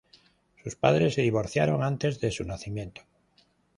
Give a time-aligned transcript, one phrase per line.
[0.63, 3.03] Sus padres se divorciaron antes de su nacimiento.